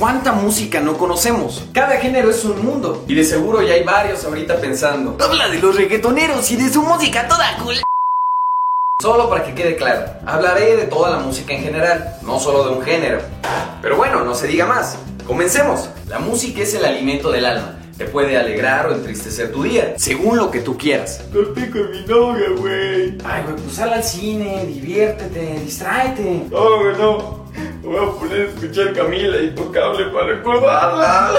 ¿Cuánta 0.00 0.32
música 0.32 0.80
no 0.80 0.96
conocemos? 0.96 1.62
Cada 1.74 1.98
género 1.98 2.30
es 2.30 2.42
un 2.46 2.64
mundo. 2.64 3.04
Y 3.06 3.14
de 3.14 3.22
seguro 3.22 3.60
ya 3.60 3.74
hay 3.74 3.84
varios 3.84 4.24
ahorita 4.24 4.58
pensando. 4.58 5.18
Habla 5.22 5.50
de 5.50 5.58
los 5.58 5.76
reggaetoneros 5.76 6.50
y 6.50 6.56
de 6.56 6.70
su 6.70 6.80
música 6.80 7.28
toda 7.28 7.58
cool. 7.62 7.74
Solo 8.98 9.28
para 9.28 9.44
que 9.44 9.54
quede 9.54 9.76
claro, 9.76 10.10
hablaré 10.24 10.76
de 10.76 10.84
toda 10.84 11.10
la 11.10 11.18
música 11.18 11.52
en 11.52 11.64
general, 11.64 12.16
no 12.22 12.40
solo 12.40 12.64
de 12.64 12.76
un 12.76 12.82
género. 12.82 13.20
Pero 13.82 13.98
bueno, 13.98 14.24
no 14.24 14.34
se 14.34 14.46
diga 14.46 14.64
más. 14.64 14.96
Comencemos. 15.26 15.90
La 16.06 16.18
música 16.18 16.62
es 16.62 16.72
el 16.72 16.86
alimento 16.86 17.30
del 17.30 17.44
alma. 17.44 17.76
Te 17.98 18.06
puede 18.06 18.38
alegrar 18.38 18.86
o 18.86 18.94
entristecer 18.94 19.52
tu 19.52 19.64
día, 19.64 19.92
según 19.98 20.38
lo 20.38 20.50
que 20.50 20.60
tú 20.60 20.78
quieras. 20.78 21.20
Estoy 21.20 21.68
con 21.68 21.90
mi 21.90 22.00
novia, 22.06 22.48
güey. 22.56 23.18
Ay, 23.22 23.42
güey, 23.44 23.56
pues 23.56 23.74
sal 23.74 23.92
al 23.92 24.02
cine, 24.02 24.64
diviértete, 24.64 25.60
distráete. 25.62 26.46
No, 26.50 26.78
güey, 26.78 26.96
no. 26.96 27.39
Voy 27.82 27.96
a 27.96 28.10
poner 28.18 28.40
a 28.42 28.44
escuchar 28.50 28.92
Camila 28.92 29.40
Intocable 29.40 30.06
para 30.06 30.26
recordarla. 30.26 31.32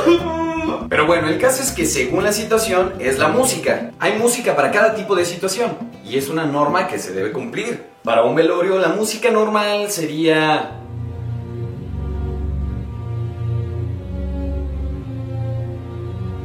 Pero 0.90 1.06
bueno, 1.06 1.28
el 1.28 1.38
caso 1.40 1.62
es 1.62 1.72
que 1.72 1.86
según 1.86 2.24
la 2.24 2.34
situación 2.34 2.94
es 3.00 3.20
la 3.20 3.28
música. 3.28 3.92
Hay 4.00 4.18
música 4.18 4.56
para 4.56 4.72
cada 4.72 4.96
tipo 4.96 5.16
de 5.16 5.26
situación 5.26 5.78
y 6.04 6.18
es 6.18 6.30
una 6.30 6.46
norma 6.46 6.88
que 6.88 6.98
se 6.98 7.14
debe 7.14 7.32
cumplir. 7.32 7.86
Para 8.04 8.24
un 8.24 8.36
velorio 8.36 8.80
la 8.80 8.90
música 8.90 9.30
normal 9.30 9.90
sería... 9.90 10.78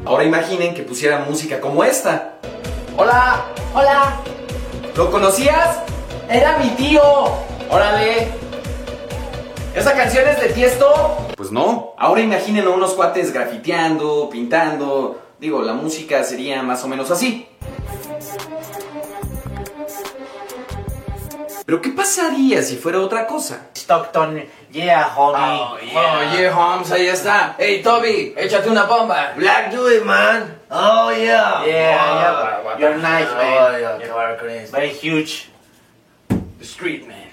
Ahora 0.05 0.25
imaginen 0.25 0.75
que 0.75 0.83
pusieran 0.83 1.25
música 1.29 1.61
como 1.61 1.83
esta. 1.83 2.35
Hola, 2.97 3.47
hola, 3.75 4.21
¿Lo 4.97 5.11
conocías? 5.11 5.81
era 6.29 6.59
mi 6.59 6.71
tío. 6.71 7.03
Órale. 7.71 8.46
¿Esa 9.77 9.93
canción 9.93 10.27
es 10.27 10.41
de 10.41 10.49
Tiesto? 10.49 11.19
Pues 11.37 11.53
no. 11.53 11.93
Ahora 11.99 12.23
imaginen 12.23 12.67
a 12.67 12.71
unos 12.71 12.95
cuates 12.95 13.31
grafiteando, 13.31 14.31
pintando. 14.31 15.21
Digo, 15.39 15.61
la 15.61 15.75
música 15.75 16.25
sería 16.25 16.63
más 16.63 16.83
o 16.83 16.89
menos 16.89 17.11
así. 17.11 17.47
Pero 21.67 21.83
¿qué 21.83 21.91
pasaría 21.91 22.63
si 22.63 22.77
fuera 22.77 23.01
otra 23.01 23.27
cosa? 23.27 23.67
Stockton, 23.75 24.45
yeah, 24.73 25.13
homie. 25.15 25.61
Oh, 25.61 25.77
yeah, 26.33 26.57
Holmes, 26.57 26.91
ahí 26.91 27.09
está. 27.09 27.55
Hey, 27.59 27.83
Toby, 27.83 28.33
échate 28.35 28.71
una 28.71 28.85
bomba. 28.85 29.35
Black 29.37 29.75
do 29.75 29.91
it, 29.91 30.05
man. 30.05 30.59
Oh, 30.71 31.11
yeah. 31.11 31.63
Yeah, 31.67 31.67
yeah. 31.67 32.79
You're 32.79 32.97
nice, 32.97 33.31
man. 33.31 33.59
Oh, 33.59 33.79
yeah. 33.79 34.07
You 34.07 34.15
are 34.15 34.39
very 34.73 34.89
huge. 34.89 35.51
The 36.31 36.65
street, 36.65 37.07
man. 37.07 37.26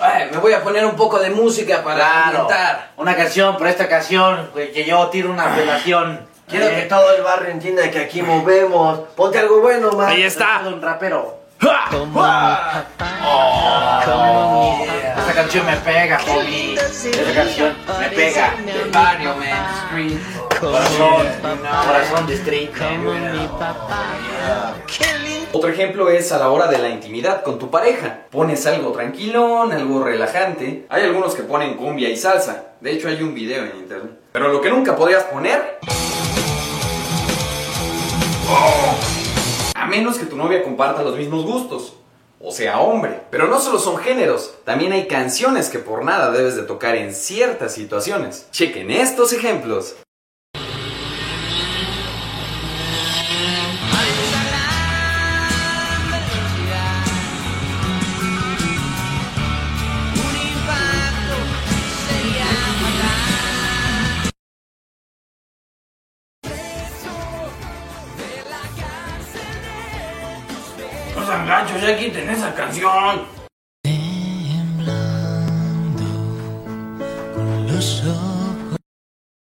Ay, 0.00 0.28
me 0.32 0.38
voy 0.38 0.52
a 0.52 0.62
poner 0.62 0.84
un 0.84 0.96
poco 0.96 1.18
de 1.18 1.30
música 1.30 1.82
para 1.84 1.96
Claro. 1.96 2.40
ambientar. 2.42 2.90
Una 2.96 3.16
canción, 3.16 3.56
por 3.56 3.66
esta 3.68 3.88
canción, 3.88 4.50
güey, 4.52 4.72
que 4.72 4.84
yo 4.84 5.06
tiro 5.08 5.30
una 5.30 5.54
relación. 5.54 6.26
Quiero 6.48 6.66
Eh, 6.66 6.74
que 6.74 6.82
todo 6.82 7.14
el 7.16 7.22
barrio 7.22 7.50
entienda 7.50 7.90
que 7.90 8.00
aquí 8.00 8.20
movemos. 8.22 8.98
Ponte 9.16 9.38
algo 9.38 9.60
bueno, 9.60 9.92
man. 9.92 10.08
Ahí 10.10 10.22
está. 10.24 10.62
un 10.66 10.82
rapero. 10.82 11.38
¡Ah! 12.16 12.82
Esta 15.18 15.32
canción 15.34 15.64
me 15.66 15.76
pega, 15.78 16.20
homie. 16.28 16.74
Esta 16.74 17.34
canción 17.34 17.74
me 17.98 18.08
pega. 18.10 18.54
Del 18.64 18.90
barrio, 18.90 19.34
man. 19.36 19.66
Street. 19.86 20.18
Corazón, 20.60 21.26
corazón 21.86 22.26
de 22.26 22.34
street. 22.34 22.70
Otro 25.56 25.70
ejemplo 25.70 26.10
es 26.10 26.32
a 26.32 26.38
la 26.40 26.50
hora 26.50 26.66
de 26.66 26.78
la 26.78 26.88
intimidad 26.88 27.44
con 27.44 27.60
tu 27.60 27.70
pareja. 27.70 28.26
Pones 28.32 28.66
algo 28.66 28.90
tranquilón, 28.90 29.70
algo 29.70 30.02
relajante. 30.02 30.84
Hay 30.88 31.04
algunos 31.04 31.36
que 31.36 31.44
ponen 31.44 31.76
cumbia 31.76 32.08
y 32.08 32.16
salsa. 32.16 32.72
De 32.80 32.90
hecho, 32.90 33.06
hay 33.06 33.22
un 33.22 33.36
video 33.36 33.64
en 33.64 33.76
internet. 33.76 34.18
Pero 34.32 34.48
lo 34.48 34.60
que 34.60 34.68
nunca 34.68 34.96
podrías 34.96 35.22
poner. 35.22 35.78
A 39.76 39.86
menos 39.86 40.18
que 40.18 40.26
tu 40.26 40.36
novia 40.36 40.60
comparta 40.64 41.04
los 41.04 41.16
mismos 41.16 41.44
gustos. 41.44 41.98
O 42.40 42.50
sea, 42.50 42.80
hombre. 42.80 43.20
Pero 43.30 43.46
no 43.46 43.60
solo 43.60 43.78
son 43.78 43.98
géneros, 43.98 44.56
también 44.64 44.90
hay 44.90 45.06
canciones 45.06 45.70
que 45.70 45.78
por 45.78 46.04
nada 46.04 46.32
debes 46.32 46.56
de 46.56 46.62
tocar 46.64 46.96
en 46.96 47.14
ciertas 47.14 47.72
situaciones. 47.72 48.48
Chequen 48.50 48.90
estos 48.90 49.32
ejemplos. 49.32 49.94
Ya 71.84 71.98
quiten 71.98 72.30
esa 72.30 72.54
canción. 72.54 73.26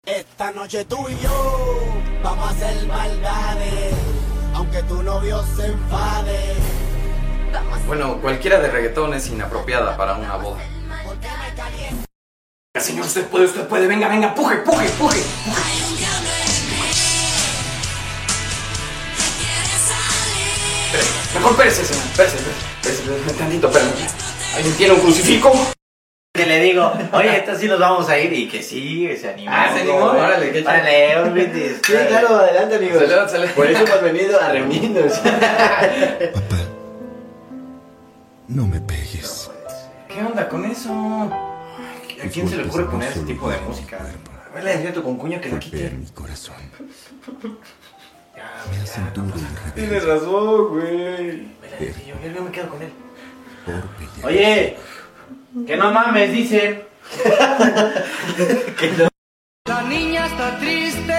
Esta 0.05 0.51
noche 0.51 0.83
tú 0.85 0.97
y 1.07 1.23
yo 1.23 1.93
vamos 2.23 2.47
a 2.47 2.49
hacer 2.49 2.87
maldades, 2.87 3.93
aunque 4.55 4.81
tu 4.83 5.03
novio 5.03 5.43
se 5.55 5.67
enfade. 5.67 6.55
Bueno, 7.85 8.19
cualquiera 8.21 8.59
de 8.59 8.71
reggaetón 8.71 9.13
es 9.13 9.27
inapropiada 9.29 9.95
para 9.95 10.15
una 10.15 10.35
boda. 10.37 10.61
Señor, 12.79 13.05
usted 13.05 13.27
puede, 13.27 13.45
usted 13.45 13.67
puede, 13.67 13.85
venga, 13.85 14.07
venga, 14.07 14.33
puje, 14.33 14.57
puje, 14.57 14.89
puje. 14.97 15.19
Espere, 15.19 15.60
Mejor 21.33 21.51
espérese, 21.51 21.85
señor, 21.85 22.03
espérese, 22.05 22.37
espérese, 22.37 23.03
espérese, 23.03 23.33
tantito, 23.37 23.67
espérame. 23.67 23.91
¿Alguien 24.55 24.75
tiene 24.75 24.93
un 24.93 24.99
crucifijo? 24.99 25.51
Que 26.33 26.45
le 26.45 26.59
digo, 26.61 26.91
oye, 27.13 27.37
esta 27.37 27.55
sí 27.57 27.67
nos 27.67 27.79
vamos 27.79 28.09
a 28.09 28.17
ir 28.17 28.33
y 28.33 28.47
que 28.47 28.61
sí, 28.61 29.09
se 29.17 29.29
animó. 29.29 29.51
Ah, 29.53 29.69
¿se 29.73 29.81
animó? 29.81 30.05
Órale, 30.05 30.51
qué 30.51 30.59
chido. 30.59 30.69
Órale, 30.69 31.23
un 31.23 31.33
brindis. 31.33 31.73
Sí, 31.85 31.93
claro, 32.07 32.35
adelante, 32.35 32.75
amigos. 32.75 33.03
Salud, 33.07 33.29
salud. 33.29 33.49
Por 33.49 33.67
eso 33.67 33.83
hemos 33.85 34.01
venido 34.01 34.41
a 34.41 34.49
reunirnos. 34.49 35.13
Papá, 36.33 36.57
no 38.47 38.67
me 38.67 38.79
pegues. 38.81 39.49
¿Qué 40.07 40.21
onda 40.21 40.47
con 40.49 40.65
eso? 40.65 40.91
¿A 40.91 42.27
quién 42.27 42.47
se 42.47 42.57
le 42.57 42.63
ocurre 42.63 42.85
poner 42.85 43.11
ese 43.11 43.21
tipo 43.21 43.49
de 43.49 43.57
música? 43.61 43.97
Decirle 44.55 44.89
a 44.89 44.93
tu 44.93 45.03
concuña 45.03 45.39
que 45.39 45.49
la 45.49 45.59
quite. 45.59 45.89
mi 45.91 46.05
corazón. 46.07 46.55
Me 48.35 48.81
hacen 48.81 49.13
duro 49.13 49.33
y 49.37 49.71
Tienes 49.71 50.05
razón, 50.05 50.69
güey. 50.69 50.85
Vele, 51.61 51.93
yo, 52.07 52.15
yo, 52.23 52.31
yo 52.35 52.43
me 52.43 52.51
quedo 52.51 52.69
con 52.69 52.81
él. 52.81 52.91
Porque 53.65 54.07
ya 54.17 54.27
Oye, 54.27 54.77
que 55.67 55.77
no 55.77 55.91
mames, 55.91 56.31
dicen. 56.31 56.83
La 59.65 59.81
niña 59.83 60.25
está 60.25 60.57
triste, 60.57 61.13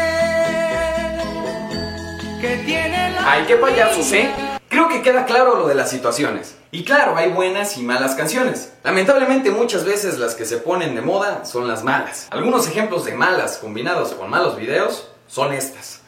que 2.40 2.56
tiene 2.64 3.10
la... 3.12 3.32
Ay, 3.32 3.44
qué 3.46 3.56
payasos, 3.56 4.12
¿eh? 4.12 4.30
Creo 4.68 4.88
que 4.88 5.02
queda 5.02 5.26
claro 5.26 5.54
lo 5.56 5.68
de 5.68 5.74
las 5.74 5.90
situaciones. 5.90 6.56
Y 6.70 6.84
claro, 6.84 7.16
hay 7.16 7.30
buenas 7.30 7.76
y 7.76 7.82
malas 7.82 8.14
canciones. 8.14 8.72
Lamentablemente 8.82 9.50
muchas 9.50 9.84
veces 9.84 10.18
las 10.18 10.34
que 10.34 10.44
se 10.44 10.56
ponen 10.56 10.94
de 10.94 11.02
moda 11.02 11.44
son 11.44 11.68
las 11.68 11.84
malas. 11.84 12.26
Algunos 12.30 12.66
ejemplos 12.66 13.04
de 13.04 13.14
malas 13.14 13.58
combinados 13.58 14.14
con 14.14 14.30
malos 14.30 14.56
videos 14.56 15.08
son 15.28 15.52
estas. 15.52 16.00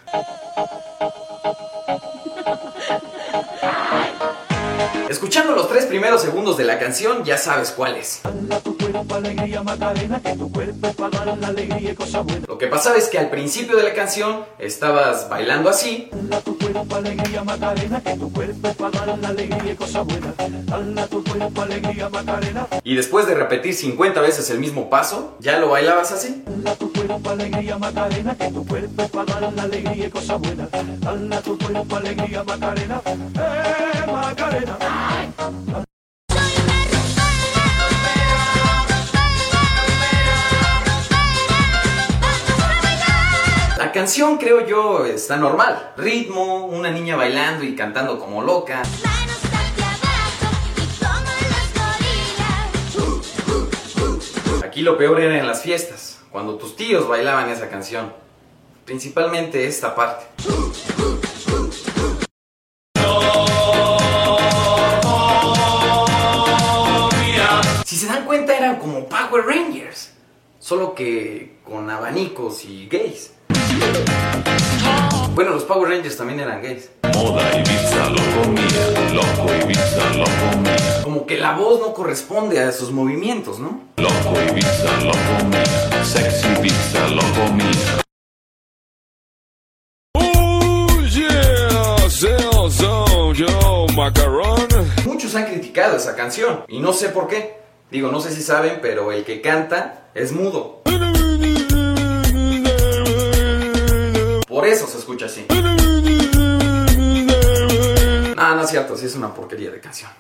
Thank 0.56 0.70
you. 1.02 1.24
Escuchando 5.14 5.55
los 5.55 5.69
tres 5.69 5.87
primeros 5.87 6.22
segundos 6.22 6.56
de 6.56 6.64
la 6.64 6.76
canción, 6.81 7.22
ya 7.22 7.38
sabes 7.38 7.70
cuál 7.70 7.94
es. 7.94 8.20
Lo 12.49 12.58
que 12.58 12.66
pasaba 12.66 12.96
es 12.96 13.08
que 13.08 13.19
al 13.20 13.31
principio 13.31 13.76
de 13.76 13.84
la 13.84 13.94
canción 13.94 14.44
estabas 14.58 15.28
bailando 15.28 15.70
así. 15.70 16.11
Y 22.82 22.96
después 22.96 23.26
de 23.28 23.34
repetir 23.37 23.72
50 23.72 24.20
veces 24.20 24.50
el 24.50 24.58
mismo 24.58 24.90
paso, 24.90 25.37
ya 25.38 25.61
lo 25.61 25.69
bailabas 25.69 26.11
así. 26.11 26.43
La 43.78 43.92
canción, 43.92 44.38
creo 44.38 44.66
yo, 44.66 45.04
está 45.06 45.36
normal. 45.36 45.92
Ritmo, 45.96 46.66
una 46.66 46.90
niña 46.90 47.16
bailando 47.16 47.64
y 47.64 47.76
cantando 47.76 48.18
como 48.18 48.42
loca. 48.42 48.82
Aquí 54.64 54.82
lo 54.82 54.98
peor 54.98 55.20
era 55.20 55.38
en 55.38 55.46
las 55.46 55.62
fiestas, 55.62 56.18
cuando 56.32 56.56
tus 56.56 56.74
tíos 56.74 57.06
bailaban 57.06 57.48
esa 57.48 57.68
canción. 57.68 58.12
Principalmente 58.84 59.66
esta 59.66 59.94
parte. 59.94 60.24
Eran 68.64 68.76
como 68.78 69.06
Power 69.06 69.44
Rangers, 69.44 70.12
solo 70.58 70.94
que 70.94 71.58
con 71.64 71.90
abanicos 71.90 72.64
y 72.64 72.88
gays. 72.88 73.34
Bueno, 75.34 75.50
los 75.50 75.64
Power 75.64 75.90
Rangers 75.90 76.16
también 76.16 76.40
eran 76.40 76.62
gays. 76.62 76.90
Moda 77.14 77.43
Ibiza 77.58 78.08
lo 78.08 78.43
comía, 78.43 79.12
loco 79.12 79.55
Ibiza 79.62 80.14
lo 80.14 80.25
comía, 80.25 81.02
Como 81.02 81.26
que 81.26 81.37
la 81.37 81.52
voz 81.52 81.81
no 81.81 81.93
corresponde 81.93 82.61
a 82.62 82.72
sus 82.72 82.90
movimientos, 82.90 83.58
¿no? 83.58 83.81
loco 83.99 84.40
Ibiza 84.49 85.00
lo 85.02 85.12
comía, 85.12 86.05
sexy 86.05 86.46
Ibiza 86.58 87.08
lo 87.08 87.22
comía. 87.34 88.00
Oh 90.14 90.87
yeah, 91.11 92.08
Zelzão, 92.08 93.34
yo 93.34 93.87
macarón. 93.94 94.66
Muchos 95.05 95.34
han 95.34 95.44
criticado 95.44 95.99
esa 95.99 96.16
canción 96.16 96.64
y 96.69 96.81
no 96.81 96.94
sé 96.94 97.11
por 97.11 97.28
qué. 97.28 97.63
Digo, 97.94 98.11
no 98.11 98.19
sé 98.19 98.35
si 98.35 98.43
saben, 98.43 98.81
pero 98.82 99.12
el 99.12 99.25
que 99.25 99.41
canta 99.41 100.08
es 100.14 100.32
mudo. 100.32 100.82
Por 104.49 104.67
eso 104.67 104.88
se 104.88 104.99
escucha 104.99 105.26
así. 105.26 105.46
Ah, 108.37 108.55
no 108.56 108.62
es 108.62 108.70
cierto, 108.70 108.96
sí 108.96 109.06
es 109.06 109.14
una 109.14 109.32
porquería 109.32 109.70
de 109.70 109.79
canción. 109.79 110.11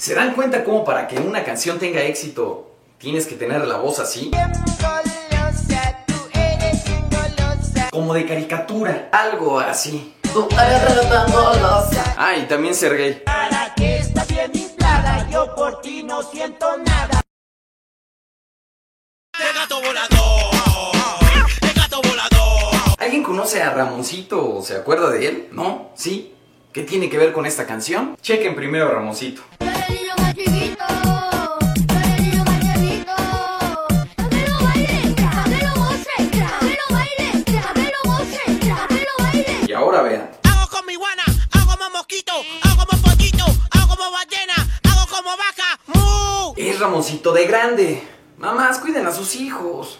¿Se 0.00 0.14
dan 0.16 0.34
cuenta 0.34 0.64
cómo 0.64 0.84
para 0.84 1.06
que 1.06 1.20
una 1.20 1.44
canción 1.44 1.78
tenga 1.78 2.02
éxito 2.02 2.72
tienes 2.98 3.24
que 3.24 3.36
tener 3.36 3.68
la 3.68 3.76
voz 3.76 4.00
así? 4.00 4.32
Como 7.92 8.14
de 8.14 8.26
caricatura, 8.26 9.08
algo 9.12 9.60
así. 9.60 10.16
Tú 10.32 10.48
eres 10.50 11.08
tan 11.10 11.30
golosa. 11.30 12.14
Ah, 12.16 12.34
y 12.36 12.46
también 12.46 12.74
ser 12.74 12.96
gay. 12.96 13.22
Para 13.24 13.74
que 13.74 13.98
estás 13.98 14.26
bien 14.28 14.50
inflada, 14.54 15.28
yo 15.30 15.54
por 15.54 15.82
ti 15.82 16.02
no 16.02 16.22
siento 16.22 16.78
nada. 16.78 17.20
¿Alguien 22.98 23.22
conoce 23.22 23.62
a 23.62 23.70
Ramoncito 23.70 24.56
o 24.56 24.62
se 24.62 24.76
acuerda 24.76 25.10
de 25.10 25.26
él? 25.26 25.48
¿No? 25.52 25.90
¿Sí? 25.94 26.32
¿Qué 26.72 26.82
tiene 26.84 27.10
que 27.10 27.18
ver 27.18 27.32
con 27.32 27.44
esta 27.44 27.66
canción? 27.66 28.16
Chequen 28.22 28.54
primero 28.54 28.86
a 28.86 28.90
Ramoncito. 28.92 29.42
De 47.02 47.46
grande. 47.48 48.00
Mamás, 48.38 48.78
cuiden 48.78 49.04
a 49.08 49.10
sus 49.10 49.34
hijos. 49.34 49.98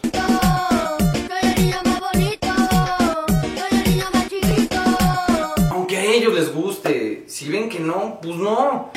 Aunque 5.73 5.97
a 5.97 6.05
ellos 6.05 6.33
les 6.33 6.55
guste. 6.55 7.25
Si 7.27 7.49
ven 7.49 7.69
que 7.69 7.81
no, 7.81 8.21
pues 8.23 8.37
no. 8.37 8.93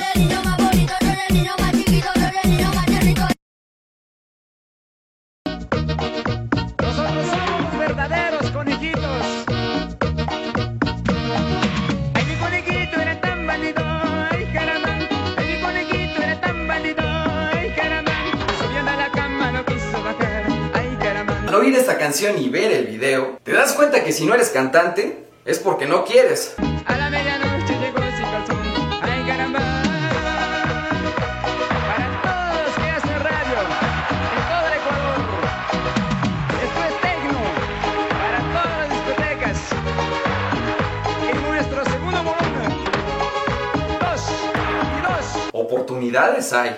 Canción 22.06 22.38
y 22.38 22.48
ver 22.48 22.70
el 22.70 22.86
video, 22.86 23.36
te 23.42 23.50
das 23.52 23.72
cuenta 23.72 24.04
que 24.04 24.12
si 24.12 24.24
no 24.24 24.34
eres 24.34 24.50
cantante, 24.50 25.24
es 25.44 25.58
porque 25.58 25.86
no 25.86 26.04
quieres. 26.04 26.54
A 26.86 26.96
la 26.96 27.10
medianoche 27.10 27.76
llegó 27.80 27.98
sin 27.98 28.30
calzón, 28.30 28.58
ay, 29.02 29.24
caramba. 29.26 29.58
Para 31.88 32.06
todos 32.22 32.76
que 32.76 32.90
hacen 32.90 33.18
radio, 33.24 33.58
en 34.36 34.42
todo 34.46 34.66
el 34.68 34.74
Ecuador. 34.78 35.18
Esto 36.62 36.80
es 36.86 36.94
Tecno, 37.02 37.42
para 38.22 38.38
todas 38.54 38.76
las 38.78 38.88
discotecas. 38.94 39.58
En 41.28 41.36
nuestro 41.42 41.84
segundo 41.86 42.22
volumen. 42.22 42.70
Dos 43.98 44.22
y 44.96 45.02
dos. 45.02 45.48
Oportunidades 45.52 46.52
hay. 46.52 46.70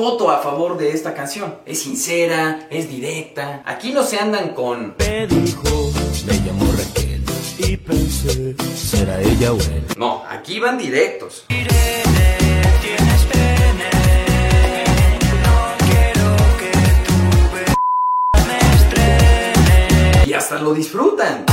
Voto 0.00 0.30
a 0.30 0.38
favor 0.38 0.78
de 0.78 0.92
esta 0.92 1.12
canción. 1.12 1.56
Es 1.66 1.82
sincera, 1.82 2.66
es 2.70 2.88
directa. 2.88 3.62
Aquí 3.66 3.92
no 3.92 4.02
se 4.02 4.18
andan 4.18 4.54
con... 4.54 4.94
Me 4.98 5.26
dijo, 5.26 5.92
me 6.26 6.40
llamó 6.40 6.64
Raquel 6.72 7.22
y 7.58 7.76
pensé, 7.76 8.56
será 8.74 9.20
ella 9.20 9.52
o 9.52 9.56
él. 9.56 9.84
No, 9.98 10.24
aquí 10.26 10.58
van 10.58 10.78
directos. 10.78 11.44
Y 20.26 20.32
hasta 20.32 20.58
lo 20.60 20.72
disfrutan. 20.72 21.49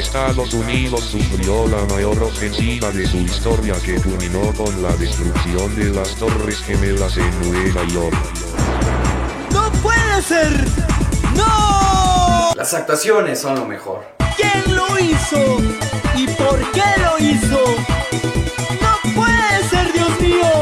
Estados 0.00 0.54
Unidos 0.54 1.04
sufrió 1.04 1.68
la 1.68 1.84
mayor 1.94 2.22
ofensiva 2.22 2.90
de 2.90 3.06
su 3.06 3.18
historia 3.18 3.74
que 3.84 3.96
culminó 3.96 4.50
con 4.54 4.82
la 4.82 4.96
destrucción 4.96 5.76
de 5.76 5.90
las 5.90 6.14
Torres 6.14 6.62
Gemelas 6.62 7.18
en 7.18 7.52
Nueva 7.52 7.84
York. 7.84 8.16
¡No 9.52 9.70
puede 9.82 10.22
ser! 10.22 10.64
¡No! 11.36 12.52
Las 12.56 12.72
actuaciones 12.72 13.40
son 13.40 13.56
lo 13.56 13.66
mejor. 13.66 14.06
¿Quién 14.36 14.74
lo 14.74 14.98
hizo? 14.98 15.58
¿Y 16.16 16.26
por 16.28 16.58
qué 16.72 16.82
lo 17.02 17.18
hizo? 17.18 17.62
¡No 18.80 19.14
puede 19.14 19.68
ser, 19.68 19.92
Dios 19.92 20.20
mío! 20.22 20.59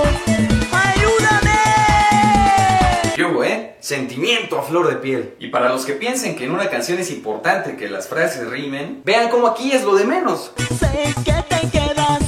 Sentimiento 3.89 4.59
a 4.59 4.63
flor 4.63 4.87
de 4.87 4.97
piel. 4.97 5.35
Y 5.39 5.49
para 5.49 5.71
los 5.71 5.87
que 5.87 5.95
piensen 5.95 6.37
que 6.37 6.45
en 6.45 6.51
una 6.51 6.69
canción 6.69 6.99
es 6.99 7.11
importante 7.11 7.75
que 7.75 7.89
las 7.89 8.07
frases 8.07 8.47
rimen, 8.47 9.01
vean 9.03 9.31
cómo 9.31 9.47
aquí 9.47 9.73
es 9.73 9.83
lo 9.83 9.97
de 9.97 10.05
menos. 10.05 10.53
Sé 10.79 11.15
que 11.25 11.33
te 11.49 11.71
quedas 11.71 12.28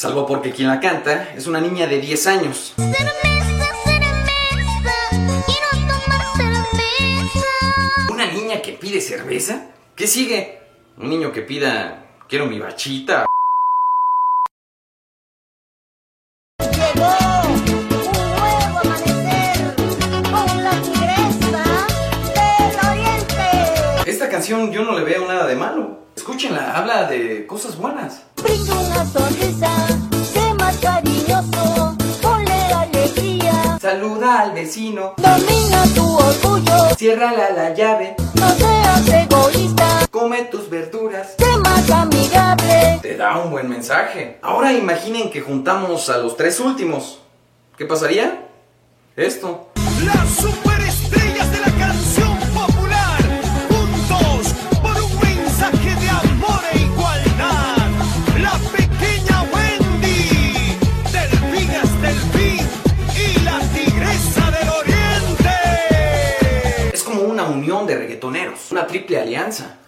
Salvo 0.00 0.26
porque 0.26 0.50
quien 0.50 0.68
la 0.68 0.80
canta 0.80 1.34
es 1.36 1.46
una 1.46 1.60
niña 1.60 1.86
de 1.86 2.00
10 2.00 2.26
años. 2.26 2.72
¿Una 8.08 8.24
niña 8.32 8.62
que 8.62 8.78
pide 8.80 9.02
cerveza? 9.02 9.66
¿Qué 9.94 10.06
sigue? 10.06 10.58
Un 10.96 11.10
niño 11.10 11.34
que 11.34 11.42
pida, 11.42 12.16
quiero 12.30 12.46
mi 12.46 12.58
bachita. 12.58 13.26
Esta 24.06 24.30
canción 24.30 24.72
yo 24.72 24.82
no 24.82 24.98
le 24.98 25.04
veo 25.04 25.28
nada 25.28 25.46
de 25.46 25.56
malo. 25.56 26.06
Escúchenla, 26.16 26.74
habla 26.74 27.04
de 27.04 27.46
cosas 27.46 27.76
buenas. 27.76 28.29
Brinda 28.42 28.74
una 28.74 29.06
sonrisa, 29.06 29.70
sé 30.32 30.54
más 30.54 30.76
cariñoso, 30.78 31.96
ponle 32.22 32.52
alegría. 32.52 33.78
Saluda 33.80 34.40
al 34.40 34.52
vecino, 34.52 35.14
Domina 35.16 35.84
tu 35.94 36.16
orgullo, 36.16 36.94
ciérrala 36.96 37.50
la 37.50 37.74
llave, 37.74 38.16
no 38.34 38.48
seas 38.54 39.08
egoísta, 39.08 40.06
come 40.10 40.44
tus 40.44 40.68
verduras. 40.70 41.34
sé 41.38 41.56
más 41.58 41.90
amigable. 41.90 42.98
Te 43.02 43.16
da 43.16 43.38
un 43.38 43.50
buen 43.50 43.68
mensaje. 43.68 44.38
Ahora 44.42 44.72
imaginen 44.72 45.30
que 45.30 45.40
juntamos 45.40 46.08
a 46.10 46.18
los 46.18 46.36
tres 46.36 46.60
últimos. 46.60 47.20
¿Qué 47.76 47.86
pasaría? 47.86 48.46
Esto. 49.16 49.68
Las 50.04 50.28
superestrellas 50.28 50.69
una 67.42 67.50
unión 67.50 67.86
de 67.86 67.96
reggaetoneros, 67.96 68.70
una 68.70 68.86
triple 68.86 69.18
alianza. 69.18 69.78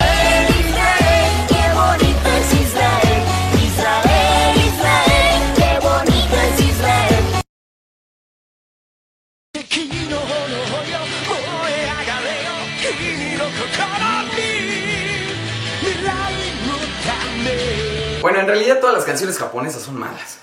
Bueno, 18.20 18.38
en 18.38 18.46
realidad 18.46 18.78
todas 18.80 18.94
las 18.94 19.04
canciones 19.04 19.36
japonesas 19.36 19.82
son 19.82 19.98
malas. 19.98 20.38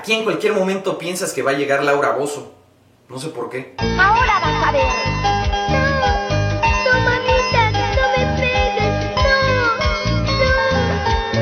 Aquí 0.00 0.14
en 0.14 0.24
cualquier 0.24 0.54
momento 0.54 0.96
piensas 0.96 1.34
que 1.34 1.42
va 1.42 1.50
a 1.50 1.52
llegar 1.52 1.84
Laura 1.84 2.12
Bozo. 2.12 2.54
No 3.10 3.18
sé 3.18 3.28
por 3.28 3.50
qué. 3.50 3.74
Ahora 3.78 4.40
vas 4.40 4.68
a 4.68 4.72
ver. 4.72 4.82
No, 5.68 5.78
no, 6.86 7.00
mamita, 7.04 7.70
no 7.70 8.08
me 8.16 8.24
pegues, 8.40 8.94
no, 9.14 9.28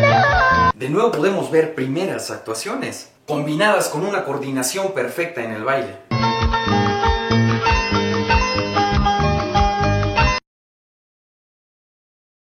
no, 0.03 0.65
no. 0.65 0.73
De 0.75 0.89
nuevo 0.89 1.13
podemos 1.13 1.53
ver 1.53 1.77
primeras 1.77 2.33
actuaciones, 2.33 3.13
combinadas 3.29 3.91
con 3.91 4.05
una 4.05 4.25
coordinación 4.25 4.91
perfecta 4.93 5.41
en 5.45 5.53
el 5.53 5.63
baile. 5.63 5.95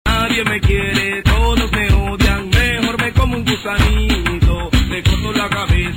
Nadie 0.05 0.45
me 0.45 0.61
quiere, 0.61 0.92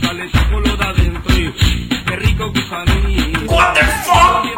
de 0.02 0.86
adentro 0.86 1.36
y 1.36 1.90
qué 2.06 2.16
rico 2.16 2.52
gusanito. 2.52 3.54
What 3.54 3.74
the 3.74 3.82
fuck? 4.04 4.56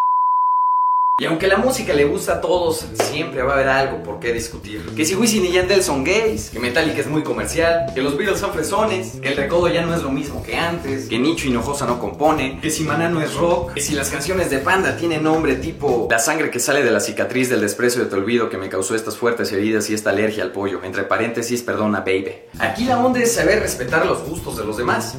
Y 1.19 1.25
aunque 1.25 1.47
la 1.47 1.57
música 1.57 1.93
le 1.93 2.05
gusta 2.05 2.33
a 2.33 2.41
todos, 2.41 2.85
siempre 2.93 3.41
va 3.41 3.53
a 3.53 3.55
haber 3.55 3.69
algo 3.69 4.03
por 4.03 4.19
qué 4.19 4.31
discutir. 4.31 4.85
Que 4.95 5.03
si 5.03 5.15
Wisin 5.15 5.45
y 5.45 5.51
Yandel 5.51 5.81
son 5.81 6.03
gays, 6.03 6.51
que 6.51 6.59
Metallica 6.59 6.99
es 6.99 7.07
muy 7.07 7.23
comercial, 7.23 7.91
que 7.95 8.03
los 8.03 8.15
Beatles 8.15 8.39
son 8.39 8.53
fresones, 8.53 9.13
que 9.19 9.29
el 9.29 9.35
recodo 9.35 9.67
ya 9.67 9.83
no 9.83 9.95
es 9.95 10.03
lo 10.03 10.11
mismo 10.11 10.43
que 10.43 10.55
antes, 10.55 11.09
que 11.09 11.17
Nicho 11.17 11.47
Hinojosa 11.47 11.87
no 11.87 11.97
compone, 11.99 12.59
que 12.61 12.69
si 12.69 12.83
Maná 12.83 13.09
no 13.09 13.19
es 13.19 13.33
rock, 13.33 13.73
que 13.73 13.81
si 13.81 13.95
las 13.95 14.11
canciones 14.11 14.51
de 14.51 14.59
Panda 14.59 14.95
tienen 14.95 15.23
nombre 15.23 15.55
tipo 15.55 16.07
La 16.11 16.19
sangre 16.19 16.51
que 16.51 16.59
sale 16.59 16.83
de 16.83 16.91
la 16.91 16.99
cicatriz 16.99 17.49
del 17.49 17.61
desprecio 17.61 18.03
de 18.03 18.11
tu 18.11 18.17
olvido 18.17 18.51
que 18.51 18.59
me 18.59 18.69
causó 18.69 18.93
estas 18.93 19.17
fuertes 19.17 19.51
heridas 19.51 19.89
y 19.89 19.95
esta 19.95 20.11
alergia 20.11 20.43
al 20.43 20.51
pollo, 20.51 20.83
entre 20.83 21.01
paréntesis, 21.01 21.63
perdona 21.63 22.01
baby. 22.01 22.33
Aquí 22.59 22.85
la 22.85 23.03
onda 23.03 23.19
es 23.19 23.33
saber 23.33 23.59
respetar 23.61 24.05
los 24.05 24.23
gustos 24.23 24.55
de 24.57 24.65
los 24.65 24.77
demás. 24.77 25.15